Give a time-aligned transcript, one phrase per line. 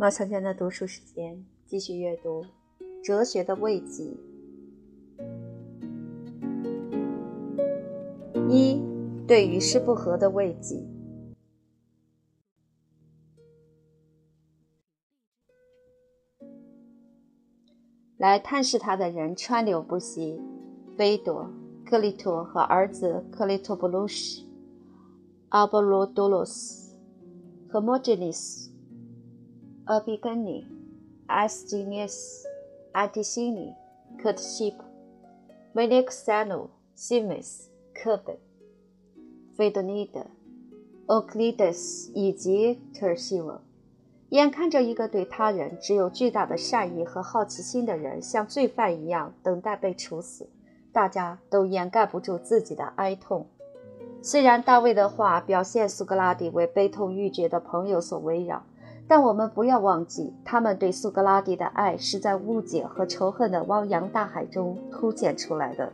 [0.00, 2.42] 毛小娟的读书时间，继续阅读
[3.04, 4.16] 《哲学的慰藉》
[8.48, 8.80] 一，
[9.26, 10.82] 对与世不合的慰藉。
[18.16, 20.40] 来探视他的人川流不息，
[20.96, 21.52] 菲多、
[21.84, 24.46] 克利托和儿子克利托布鲁什、
[25.50, 26.96] 阿波罗多罗斯
[27.68, 28.69] 和莫吉尼斯。
[29.90, 30.64] A b i g a n i
[31.26, 32.44] Asgenius,
[32.92, 33.74] Anticini,
[34.22, 34.74] Curtship,
[35.74, 38.36] Venexano, Simis, Cuban,
[39.56, 40.26] Fedonida,
[41.08, 43.60] Euclides 以及特尔西翁，
[44.28, 50.48] 眼看着一个对他人只有巨大的善意和好奇心的人，像罪犯一样等待被处死，
[50.92, 53.48] 大家都掩盖不住自己的哀痛。
[54.22, 58.62] 虽然大卫的话表现苏格拉底为悲痛欲绝的朋友所围绕。
[59.10, 65.92] 但我们不要忘记，他们对苏格拉底的爱是在误解和仇恨的汪洋大海中凸显出来的。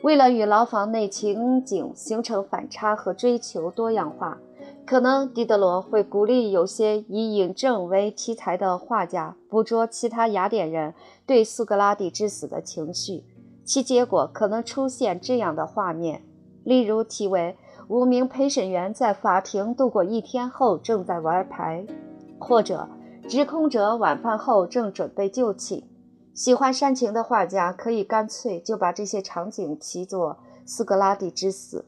[0.00, 4.38] 为了与牢房内情景形成反差和追求多样化，
[4.86, 10.94] 可能狄德罗会鼓励有些以引证为题材的画家捕捉其他雅典人
[11.26, 13.22] 对苏格拉底之死的情绪，
[13.66, 16.22] 其结果可能出现这样的画面，
[16.64, 17.54] 例如题为。
[17.88, 21.86] 五名陪审员在法庭度过一天后，正在玩牌；
[22.38, 22.88] 或者
[23.28, 25.88] 指控者晚饭后正准备就寝。
[26.32, 31.84] 喜欢煽情的画家可以干脆就把这些场景题作苏格拉底之死。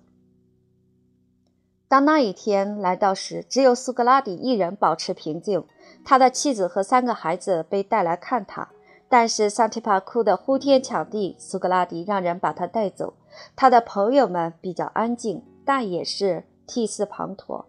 [1.88, 5.64] 当那一天来到时，只有苏格拉底一人保持平静。
[6.04, 8.68] 他的妻子和三个孩子被带来看他，
[9.08, 11.34] 但是桑提帕哭得呼天抢地。
[11.38, 13.14] 苏格拉底让人把他带走。
[13.56, 15.42] 他的朋友们比较安静。
[15.66, 17.64] 但也是涕泗滂沱，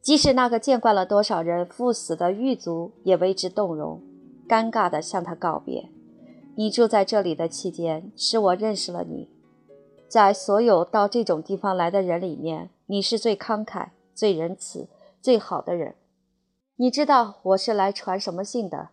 [0.00, 4.00] 即使那个见惯了多少人赴死的狱卒也为之动容，
[4.48, 5.90] 尴尬地向他告别。
[6.56, 9.28] 你住在这里的期间，使我认识了你。
[10.08, 14.88] 在所有到这种地方来的人里面，你是最慷慨、最仁慈、
[15.20, 15.96] 最好的人。
[16.76, 18.90] 你知道我是来传什么信的？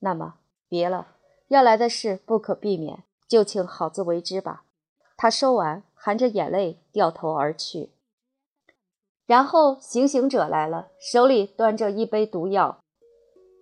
[0.00, 0.34] 那么
[0.68, 1.08] 别了，
[1.48, 4.64] 要来的事不可避免，就请好自为之吧。
[5.16, 7.88] 他说完，含着眼泪掉头而去。
[9.24, 12.78] 然后行刑者来了，手里端着一杯毒药。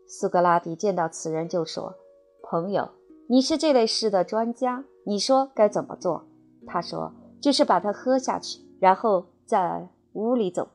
[0.09, 1.95] 苏格拉底见到此人就说
[2.43, 2.91] ：“朋友，
[3.29, 6.25] 你是这类事的专家，你说该怎么做？”
[6.67, 10.67] 他说：“就是把它喝下去，然后在屋里走，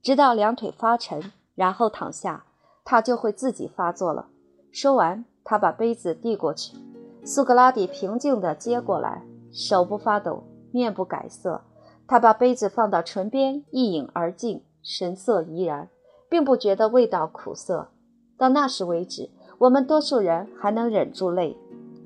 [0.00, 2.46] 直到两腿发沉，然后躺下，
[2.84, 4.28] 他就会自己发作了。”
[4.70, 6.76] 说完，他把杯子递过去。
[7.24, 11.62] 苏格拉底平静地接过来，手不发抖，面不改色。
[12.06, 15.88] 他把杯子放到唇边，一饮而尽，神色怡然，
[16.28, 17.88] 并不觉得味道苦涩。
[18.36, 21.56] 到那时为止，我们多数人还能忍住泪。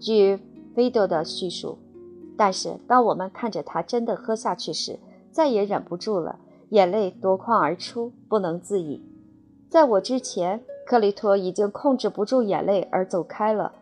[0.01, 0.39] 据
[0.75, 1.79] 菲多的叙述，
[2.37, 4.99] 但是当我们看着他真的喝下去时，
[5.31, 6.39] 再也忍不住了，
[6.71, 9.01] 眼泪夺眶而出，不能自已。
[9.71, 13.73] 在我之前，克里托已经控制不住眼泪而走开了。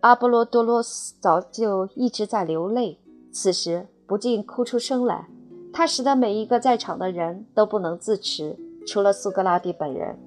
[0.00, 2.98] 阿波罗多罗斯早就一直在流泪，
[3.30, 5.28] 此时不禁哭出声来。
[5.72, 10.18] 他使得每一个在场的人都不能自持，除了苏格拉底本人。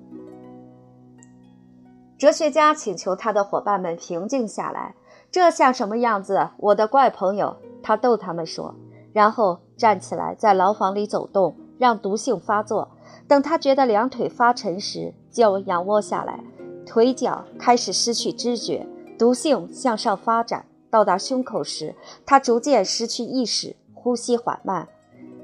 [2.17, 4.95] 哲学家请求他的伙伴们平静下来。
[5.29, 7.57] 这像什么样子，我的怪朋友？
[7.81, 8.73] 他逗他们说，
[9.11, 12.89] 然后站起来在牢房里走动，让毒性发作。
[13.27, 16.41] 等他觉得两腿发沉时，就仰卧下来，
[16.85, 18.87] 腿脚开始失去知觉。
[19.19, 24.87] 毒性向上发展，到达胸口时，他逐渐失去意识，呼吸缓慢。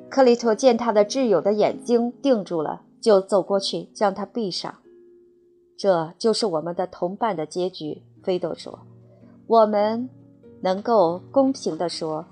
[0.08, 4.76] 克里托见他的挚友的眼睛定住了，就走过去将他闭上。
[5.76, 8.78] 这就是我们的同伴的结局，菲多说。
[9.48, 10.08] 我们
[10.62, 12.28] 能够公平地说，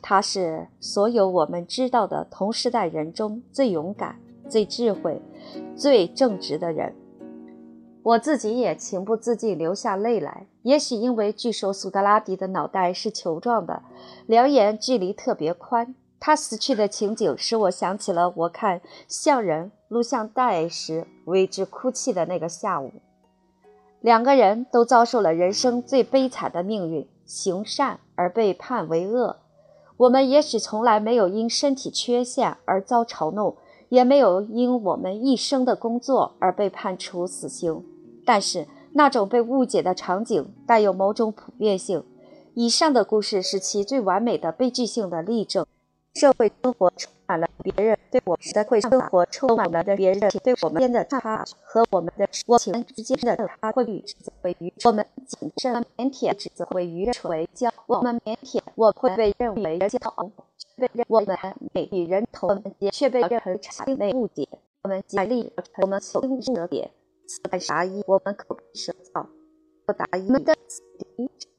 [0.00, 4.14] 他是所有我们知道的同时代人中最勇敢、
[4.48, 5.20] 最智慧、
[5.74, 6.94] 最正直的人。
[8.04, 13.82] 我自己也情不自禁流下泪来，也许因为据说苏格拉底的脑袋是球状的，
[14.26, 15.94] 两眼距离特别宽。
[16.18, 22.92] 他死去的情景使我想起了我看像人录像带时为之哭泣的那个下午。
[24.02, 29.38] 两个人都遭受了人生最悲惨的命运：行善而被判为恶。
[29.96, 33.56] 我们也许从来没有因身体缺陷而遭嘲弄，
[33.88, 37.82] 也没有因我们一生的工作而被判处死刑。
[38.26, 42.04] 但是那种被误解的场景带有某种普遍性。
[42.54, 45.66] 以上的故事是其最完美的悲剧性的例证。
[46.14, 60.30] 社会生活充满了别人对我们的会生活充满了别人对我们的差和我们的我情之间的差会指责为愚我们谨慎腼腆指责为愚蠢为骄我们腼腆我会被认为骄傲
[60.76, 61.38] 被认我们
[61.72, 62.60] 美与人同
[62.90, 64.48] 却被任何谄媚误解
[64.82, 66.90] 我们竭力我们所应得点
[67.30, 69.24] 此乃啥意我们口舌造。
[69.86, 70.52] 不达意的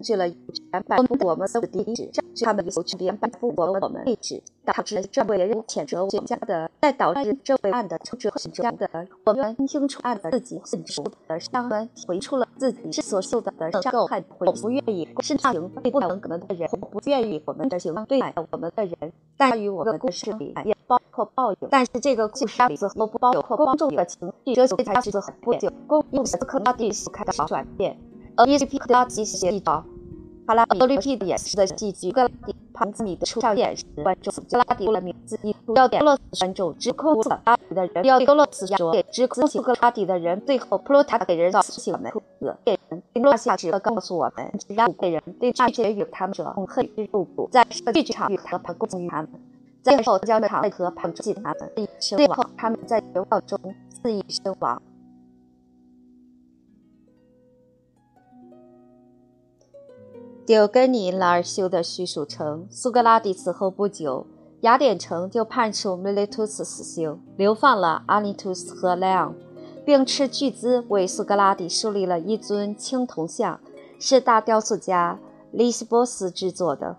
[0.01, 2.09] 子弟占据了有权颁布我们的地址，
[2.43, 8.89] 他们有权颁布我们我们位置，导致这位人谴责我家的，在导致这位案的出者很家的，
[9.25, 25.11] 我们清楚案的自己很熟的伤痕，回出了自己是所受到的伤害，我不愿意是那行对不能我们的人，我不愿意我们的行对待我们的人，但与我们的故事里也包括报应，但是这个故事里不包括公众的情绪，哲学家是
[25.41, 27.97] 不久公用斯科拉蒂斯开始转变。
[28.41, 28.79] 而 E.P.
[28.79, 29.85] 克拉迪写道
[30.47, 47.63] ：“哈拉格里皮演示的戏剧，格拉迪庞兹米的出场演示，观众格拉迪了名字，以主要点俄罗斯观众指控格拉迪的人，要给俄罗斯说给指控格拉迪的人，最后普罗塔给人造起我们死给人，落下指告诉我们，只让给人对那些与他们者恨之入骨，在
[47.93, 49.29] 剧场与他们共于他们，
[49.83, 53.59] 最后将场和旁击他们，最后他们在绝望中
[54.01, 54.81] 自缢身亡。”
[60.51, 64.27] 丢根尼拉尔修的叙述称，苏格拉底死后不久，
[64.63, 69.33] 雅典城就判处米利图斯死刑，流放了阿尼图斯和莱昂，
[69.85, 73.61] 并斥巨资为苏格拉底树立了一尊青铜像，
[73.97, 75.17] 是大雕塑家
[75.53, 76.97] 利西波斯制作的。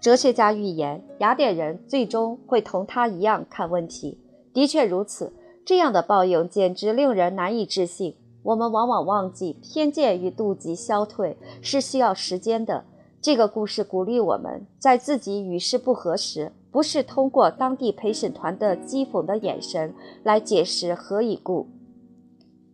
[0.00, 4.18] 哲学家预言，雅典人最终会同他一样看问题。
[4.52, 5.32] 的确如此，
[5.64, 8.16] 这样的报应简直令人难以置信。
[8.42, 12.84] 我们往往忘记，偏见与妒忌消退是需要时间的。
[13.20, 21.68] 这个故事鼓励我们在自己与世不合时，不是通过当地陪审团的讥讽的眼神来解释何以故。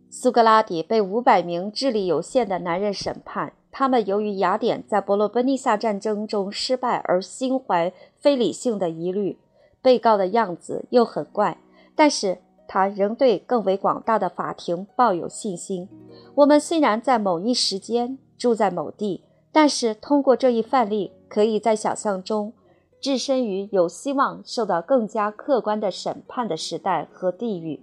[0.09, 9.37] 苏格拉底被五百名智力有限的男人审判，他们由于雅典在伯罗奔尼撒战争中失败而心怀非理性的疑虑。
[9.81, 11.57] 被告的样子又很怪，
[11.93, 12.37] 但是。
[12.67, 15.87] 他仍对更为广大的法庭抱有信心。
[16.35, 22.53] 我们虽然在某一时间住在某地，但是通过这一范例，可以在想象中
[22.99, 27.81] 置身于有希望受到更加客观的审判的时代和地域。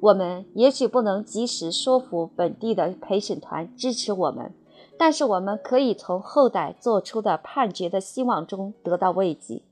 [0.00, 4.52] 我们也许不能及时说服本地的陪审团支持我们，
[4.98, 9.62] 但是我们可以从后代做出的判决的希望中得到慰藉。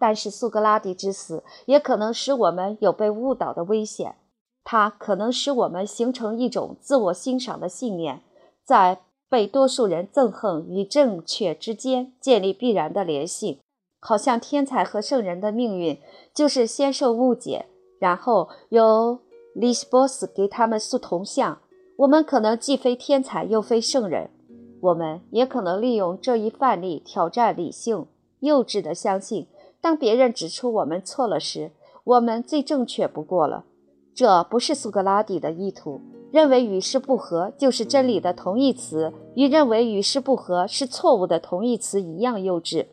[0.00, 4.16] 但是苏格拉底之死也可能使我们有被误导的危险，
[4.64, 8.22] 它可能使我们形成一种自我欣赏的信念，
[8.64, 13.60] 在被多数人憎恨与正确之间建立必然的联系，
[14.00, 16.00] 好像天才和圣人的命运
[16.34, 17.66] 就是先受误解，
[18.00, 19.20] 然后由
[19.54, 21.58] 利斯波斯给他们塑铜像。
[21.98, 24.30] 我们可能既非天才又非圣人，
[24.80, 28.06] 我们也可能利用这一范例挑战理性，
[28.38, 29.46] 幼稚的相信。
[29.80, 31.72] 当别人指出我们错了时，
[32.04, 33.64] 我们最正确不过了。
[34.14, 36.00] 这不是苏格拉底的意图。
[36.32, 42.86] 认为与世不合就是真理的同义词，与认为与世不合是错误的同义词一样幼稚。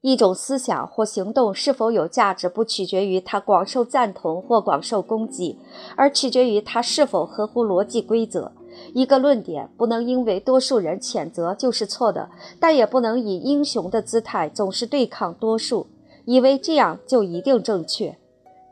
[0.00, 5.60] 一种思想或行动是否有价值，不取决于它广受赞同或广受攻击，
[5.94, 8.50] 而取决于它是否合乎逻辑规则。
[8.92, 15.86] 一个论点不能因为多数人谴责就是错的，但也不能以英雄的姿态总是对抗多数，
[16.24, 18.16] 以为这样就一定正确。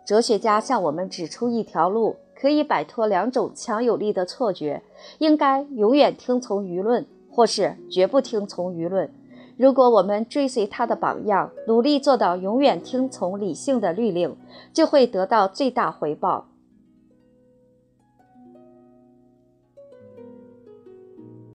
[0.05, 4.83] 哲学家向我们指出一条路，可以摆脱两种强有力的错觉：
[5.19, 9.11] 应该永远听从舆论，或是绝不听从舆论。
[9.57, 14.37] 如果我们追随他的榜样，努力做到永远听从理性的律令，
[14.73, 16.48] 就会得到最大回报。